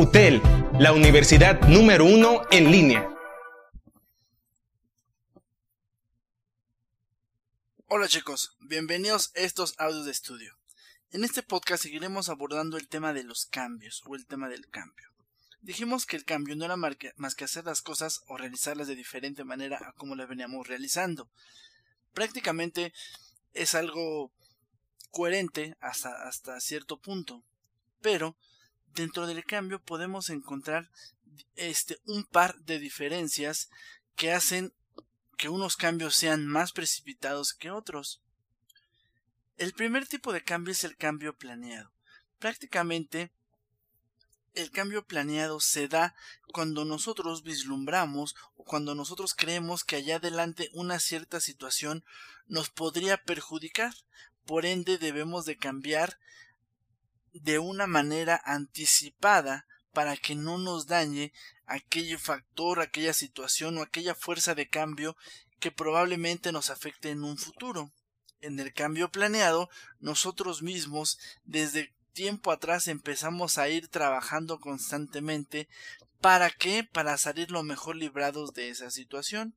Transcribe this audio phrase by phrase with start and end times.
[0.00, 0.40] UTEL,
[0.78, 3.06] la universidad número uno en línea.
[7.86, 10.56] Hola chicos, bienvenidos a estos audios de estudio.
[11.10, 15.06] En este podcast seguiremos abordando el tema de los cambios o el tema del cambio.
[15.60, 19.44] Dijimos que el cambio no era más que hacer las cosas o realizarlas de diferente
[19.44, 21.28] manera a como las veníamos realizando.
[22.14, 22.94] Prácticamente
[23.52, 24.32] es algo
[25.10, 27.44] coherente hasta, hasta cierto punto.
[28.00, 28.38] Pero
[28.94, 30.90] dentro del cambio podemos encontrar
[31.56, 33.70] este un par de diferencias
[34.16, 34.74] que hacen
[35.36, 38.22] que unos cambios sean más precipitados que otros.
[39.56, 41.92] El primer tipo de cambio es el cambio planeado.
[42.38, 43.32] Prácticamente
[44.54, 46.14] el cambio planeado se da
[46.52, 52.04] cuando nosotros vislumbramos o cuando nosotros creemos que allá adelante una cierta situación
[52.46, 53.94] nos podría perjudicar.
[54.44, 56.18] Por ende debemos de cambiar
[57.32, 61.32] de una manera anticipada para que no nos dañe
[61.66, 65.16] aquel factor, aquella situación o aquella fuerza de cambio
[65.58, 67.92] que probablemente nos afecte en un futuro.
[68.40, 75.68] En el cambio planeado, nosotros mismos desde tiempo atrás empezamos a ir trabajando constantemente
[76.20, 76.84] para qué?
[76.84, 79.54] Para salir lo mejor librados de esa situación.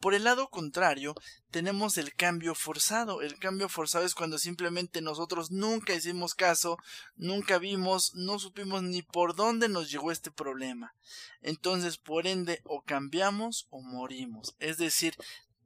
[0.00, 1.14] Por el lado contrario,
[1.50, 3.20] tenemos el cambio forzado.
[3.20, 6.78] El cambio forzado es cuando simplemente nosotros nunca hicimos caso,
[7.16, 10.94] nunca vimos, no supimos ni por dónde nos llegó este problema.
[11.42, 14.56] Entonces, por ende, o cambiamos o morimos.
[14.58, 15.14] Es decir,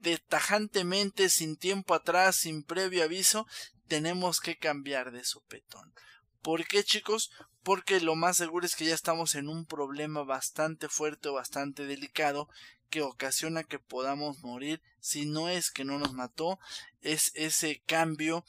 [0.00, 3.46] detajantemente, sin tiempo atrás, sin previo aviso,
[3.86, 5.94] tenemos que cambiar de sopetón.
[6.42, 7.30] ¿Por qué, chicos?
[7.62, 11.86] Porque lo más seguro es que ya estamos en un problema bastante fuerte o bastante
[11.86, 12.48] delicado
[12.90, 16.58] que ocasiona que podamos morir, si no es que no nos mató,
[17.00, 18.44] es ese cambio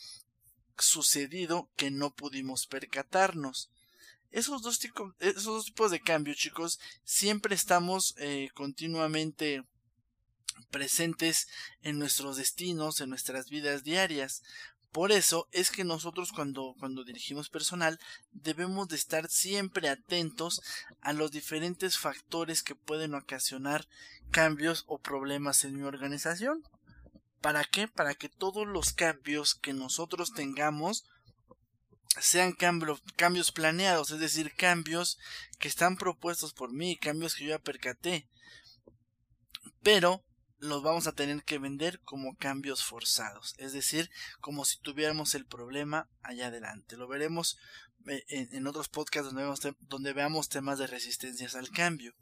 [0.77, 3.69] sucedido que no pudimos percatarnos.
[4.31, 4.79] Esos dos,
[5.19, 9.63] esos dos tipos de cambio, chicos, siempre estamos eh, continuamente
[10.71, 11.47] presentes
[11.81, 14.43] en nuestros destinos, en nuestras vidas diarias.
[14.95, 17.99] Por eso es que nosotros cuando, cuando dirigimos personal
[18.31, 20.61] debemos de estar siempre atentos
[21.01, 23.89] a los diferentes factores que pueden ocasionar
[24.31, 26.63] cambios o problemas en mi organización.
[27.41, 27.89] ¿Para qué?
[27.89, 31.03] Para que todos los cambios que nosotros tengamos
[32.21, 35.17] sean cambios planeados, es decir, cambios
[35.59, 38.29] que están propuestos por mí, cambios que yo ya percaté.
[39.83, 40.23] Pero
[40.65, 44.09] los vamos a tener que vender como cambios forzados, es decir,
[44.41, 46.97] como si tuviéramos el problema allá adelante.
[46.97, 47.57] Lo veremos
[48.07, 52.13] eh, en, otros podcasts donde, donde veamos temas de resistencias al cambio.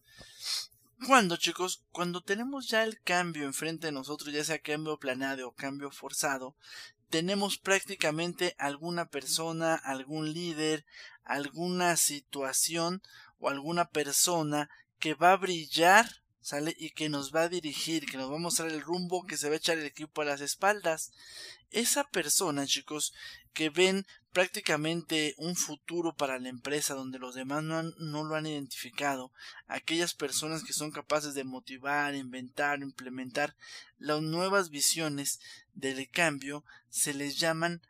[1.05, 5.53] Cuando, chicos, cuando tenemos ya el cambio enfrente de nosotros, ya sea cambio planeado o
[5.53, 6.55] cambio forzado,
[7.09, 10.85] tenemos prácticamente alguna persona, algún líder,
[11.23, 13.03] alguna situación
[13.39, 16.75] o alguna persona que va a brillar ¿sale?
[16.77, 19.47] Y que nos va a dirigir, que nos va a mostrar el rumbo que se
[19.47, 21.11] va a echar el equipo a las espaldas.
[21.71, 23.13] Esa persona, chicos,
[23.53, 28.45] que ven prácticamente un futuro para la empresa donde los demás no, no lo han
[28.45, 29.31] identificado,
[29.67, 33.55] aquellas personas que son capaces de motivar, inventar, implementar
[33.97, 35.39] las nuevas visiones
[35.73, 37.81] del cambio, se les llaman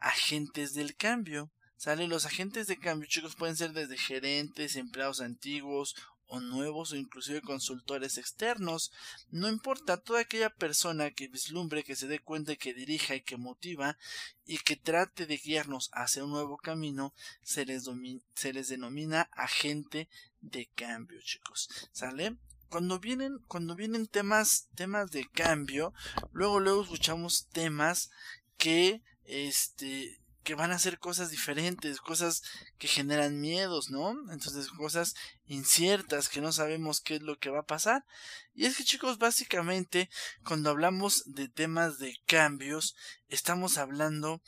[0.00, 1.50] agentes del cambio.
[1.76, 2.08] ¿Sale?
[2.08, 5.94] Los agentes de cambio, chicos, pueden ser desde gerentes, empleados antiguos
[6.28, 8.92] o nuevos o inclusive consultores externos.
[9.30, 13.36] No importa toda aquella persona que vislumbre, que se dé cuenta, que dirija y que
[13.36, 13.98] motiva
[14.46, 17.88] y que trate de guiarnos hacia un nuevo camino, se les,
[18.34, 20.08] se les denomina agente
[20.40, 21.68] de cambio, chicos.
[21.92, 22.36] ¿Sale?
[22.68, 25.94] Cuando vienen, cuando vienen temas, temas de cambio,
[26.32, 28.10] luego luego escuchamos temas
[28.58, 32.42] que este que van a hacer cosas diferentes, cosas
[32.78, 34.12] que generan miedos, ¿no?
[34.32, 35.14] Entonces, cosas
[35.46, 38.06] inciertas que no sabemos qué es lo que va a pasar.
[38.54, 40.08] Y es que chicos, básicamente,
[40.46, 42.96] cuando hablamos de temas de cambios,
[43.28, 44.40] estamos hablando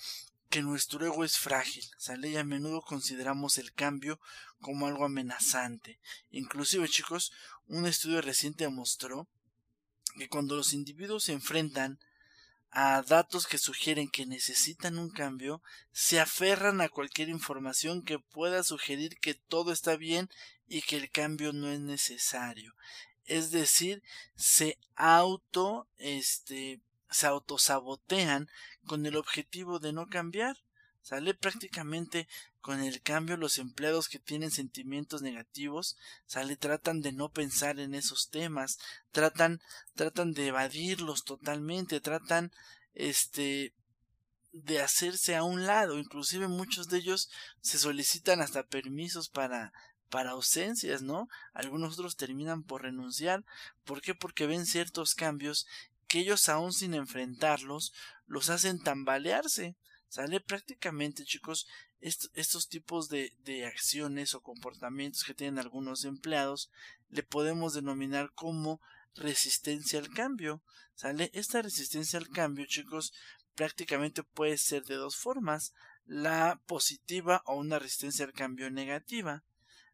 [0.49, 2.31] que nuestro ego es frágil, ¿sale?
[2.31, 4.19] Y a menudo consideramos el cambio
[4.63, 6.01] como algo amenazante.
[6.31, 7.31] Inclusive, chicos,
[7.67, 9.29] un estudio reciente demostró
[10.17, 12.01] que cuando los individuos se enfrentan
[12.73, 15.63] a datos que sugieren que necesitan un cambio,
[15.93, 20.29] se aferran a cualquier información que pueda sugerir que todo está bien
[20.69, 22.75] y que el cambio no es necesario.
[23.25, 24.03] Es decir,
[24.37, 26.81] se auto, este,
[27.11, 28.49] se autosabotean
[28.87, 30.57] con el objetivo de no cambiar.
[31.03, 32.29] Sale prácticamente
[32.61, 35.97] con el cambio los empleados que tienen sentimientos negativos,
[36.27, 38.79] sale tratan de no pensar en esos temas,
[39.13, 39.61] tratan
[39.95, 42.53] tratan de evadirlos totalmente, tratan
[42.95, 43.73] este
[44.53, 47.31] de hacerse a un lado, inclusive muchos de ellos
[47.61, 49.73] se solicitan hasta permisos para
[50.11, 51.29] para ausencias, ¿no?
[51.55, 53.45] Algunos otros terminan por renunciar.
[53.85, 54.15] ¿Por qué?
[54.15, 55.67] Porque ven ciertos cambios
[56.09, 57.95] que ellos aún sin enfrentarlos
[58.27, 59.77] los hacen tambalearse.
[60.09, 61.69] Sale prácticamente, chicos,
[62.01, 66.71] estos tipos de, de acciones o comportamientos que tienen algunos empleados
[67.11, 68.81] le podemos denominar como
[69.15, 70.63] resistencia al cambio.
[70.95, 71.31] ¿Sale?
[71.33, 73.13] Esta resistencia al cambio, chicos,
[73.55, 75.73] prácticamente puede ser de dos formas,
[76.07, 79.45] la positiva o una resistencia al cambio negativa.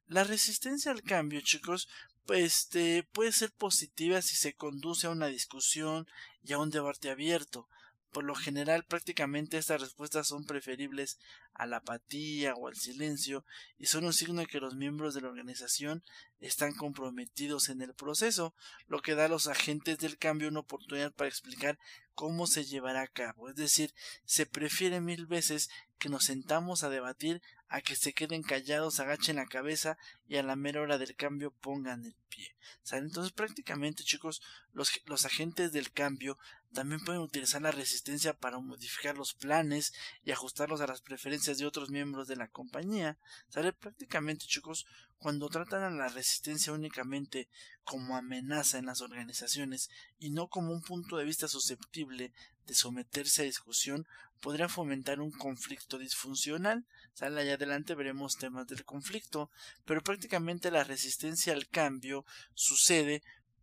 [0.06, 1.88] La resistencia al cambio, chicos,
[2.28, 6.08] este, puede ser positiva si se conduce a una discusión
[6.42, 7.68] y a un debate abierto.
[8.16, 11.18] Por lo general, prácticamente estas respuestas son preferibles
[11.52, 13.44] a la apatía o al silencio
[13.76, 16.02] y son un signo de que los miembros de la organización
[16.40, 18.54] están comprometidos en el proceso,
[18.86, 21.78] lo que da a los agentes del cambio una oportunidad para explicar
[22.14, 23.50] cómo se llevará a cabo.
[23.50, 23.92] Es decir,
[24.24, 25.68] se prefiere mil veces
[25.98, 30.42] que nos sentamos a debatir a que se queden callados, agachen la cabeza y a
[30.42, 32.56] la mera hora del cambio pongan el pie.
[32.92, 34.40] Entonces prácticamente chicos,
[34.72, 36.38] los, los agentes del cambio
[36.76, 39.94] también pueden utilizar la resistencia para modificar los planes
[40.24, 43.16] y ajustarlos a las preferencias de otros miembros de la compañía.
[43.48, 43.72] ¿Sale?
[43.72, 44.86] Prácticamente chicos,
[45.16, 47.48] cuando tratan a la resistencia únicamente
[47.82, 49.88] como amenaza en las organizaciones
[50.18, 52.34] y no como un punto de vista susceptible
[52.66, 54.06] de someterse a discusión,
[54.42, 56.84] podría fomentar un conflicto disfuncional.
[57.14, 59.50] Sale allá adelante veremos temas del conflicto,
[59.86, 63.22] pero prácticamente la resistencia al cambio sucede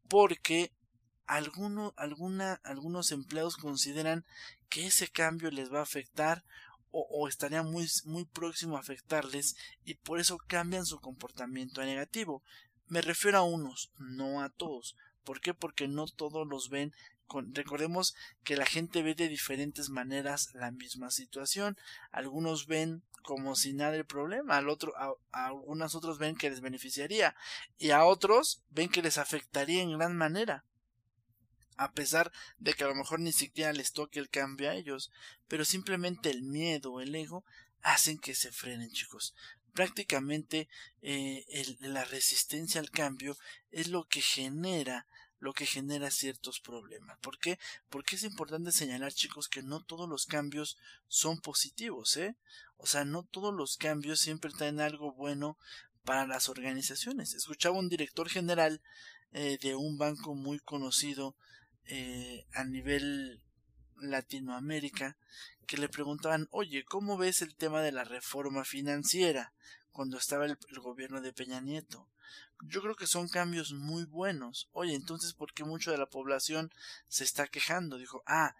[0.10, 0.72] porque
[1.26, 4.26] alguno, alguna, algunos empleados consideran
[4.70, 6.44] que ese cambio les va a afectar
[6.96, 12.44] o, estaría muy, muy próximo a afectarles y por eso cambian su comportamiento a negativo.
[12.88, 14.96] Me refiero a unos, no a todos.
[15.24, 15.56] ¿Por qué?
[15.56, 16.94] Porque no todos los ven
[17.54, 21.78] recordemos que la gente ve de diferentes maneras la misma situación.
[22.12, 26.62] Algunos ven como si nada el problema, al otro, a, algunos otros ven que les
[26.62, 27.36] beneficiaría
[27.78, 30.66] y a otros ven que les afectaría en gran manera
[31.78, 35.12] a pesar de que a lo mejor ni siquiera les toque el cambio a ellos,
[35.48, 37.44] pero simplemente el miedo el ego
[37.82, 39.34] hacen que se frenen, chicos.
[39.74, 40.70] Prácticamente
[41.02, 41.46] eh,
[41.80, 43.38] la resistencia al cambio
[43.72, 45.08] es lo que genera
[45.40, 47.18] lo que genera ciertos problemas.
[47.20, 47.60] ¿Por qué?
[47.90, 50.78] Porque es importante señalar, chicos, que no todos los cambios
[51.10, 52.38] son positivos, ¿eh?
[52.78, 55.58] O sea, no todos los cambios siempre traen algo bueno
[56.06, 57.34] para las organizaciones.
[57.34, 58.82] Escuchaba un director general
[59.34, 61.36] eh, de un banco muy conocido
[61.88, 63.42] eh, a nivel
[63.98, 65.18] Latinoamérica
[65.66, 69.54] que le preguntaban, oye, ¿cómo ves el tema de la reforma financiera
[69.92, 72.10] cuando estaba el, gobierno de Peña Nieto?
[72.66, 74.70] Yo creo que son cambios muy buenos.
[74.72, 76.72] Oye, entonces, ¿por qué mucho de la población
[77.08, 77.98] se está quejando?
[77.98, 78.56] Dijo, ah,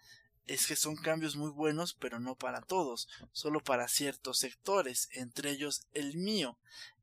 [0.46, 5.52] es que son cambios muy buenos, pero no para todos, solo para ciertos sectores, entre
[5.52, 6.58] ellos el mío.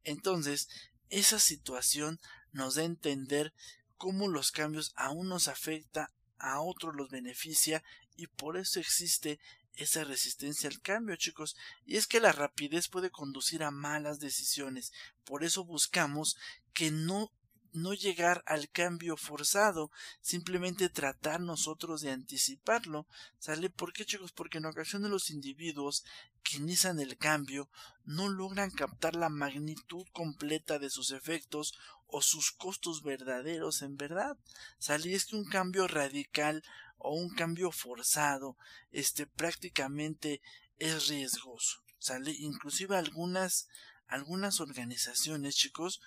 [0.05, 0.69] Entonces,
[1.08, 2.20] esa situación
[2.52, 3.55] nos da a entender
[4.00, 7.85] cómo los cambios a unos afecta, a otros los beneficia
[8.17, 9.38] y por eso existe
[9.75, 11.55] esa resistencia al cambio, chicos.
[11.85, 14.94] Y es que la rapidez puede conducir a malas decisiones.
[15.25, 16.38] Por eso buscamos
[16.73, 17.31] que no
[17.72, 19.90] no llegar al cambio forzado,
[20.20, 23.06] simplemente tratar nosotros de anticiparlo.
[23.38, 23.70] ¿Sale?
[23.70, 24.32] ¿Por qué, chicos?
[24.32, 26.05] Porque en ocasiones los individuos
[26.43, 27.69] que inician el cambio
[28.05, 34.37] no logran captar la magnitud completa de sus efectos o sus costos verdaderos en verdad.
[34.78, 35.14] ¿Sale?
[35.14, 36.62] Es que un cambio radical
[36.99, 38.56] o un cambio forzado,
[38.90, 40.42] este prácticamente
[40.78, 41.83] es riesgoso.
[41.99, 42.33] ¿Sale?
[42.33, 43.68] Inclusive algunas
[44.11, 46.00] algunas organizaciones, chicos,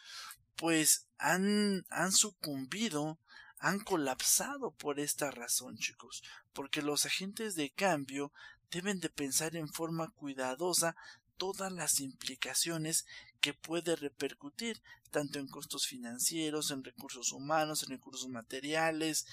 [0.56, 3.20] pues han, han sucumbido,
[3.60, 8.32] han colapsado por esta razón, chicos, porque los agentes de cambio
[8.72, 10.96] deben de pensar en forma cuidadosa
[11.38, 13.06] todas las implicaciones
[13.40, 14.82] que puede repercutir
[15.12, 19.28] tanto en costos financieros, en recursos humanos, en recursos materiales,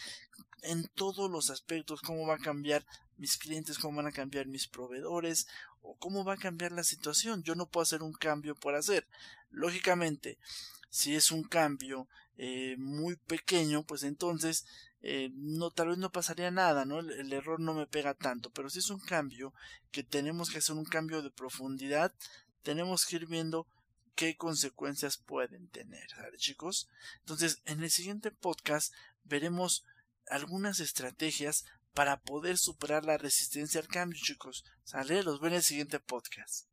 [0.62, 2.84] en todos los aspectos, cómo va a cambiar
[3.16, 5.46] mis clientes, cómo van a cambiar mis proveedores
[5.80, 7.42] o cómo va a cambiar la situación.
[7.42, 9.06] Yo no puedo hacer un cambio por hacer.
[9.50, 10.38] Lógicamente,
[10.88, 14.66] si es un cambio eh, muy pequeño, pues entonces
[15.02, 17.00] eh, no tal vez no pasaría nada, ¿no?
[17.00, 19.54] El, error no me pega tanto, pero si es un cambio
[19.90, 22.14] que tenemos que hacer un cambio de profundidad,
[22.62, 23.66] tenemos que ir viendo
[24.14, 26.88] qué consecuencias pueden tener, ¿sale, chicos?
[27.20, 28.92] Entonces, en el siguiente podcast
[29.24, 29.84] veremos
[30.28, 31.64] algunas estrategias
[31.94, 34.64] para poder superar la resistencia al cambio, chicos.
[34.84, 35.22] ¿Sale?
[35.22, 36.69] Los veo en el siguiente podcast.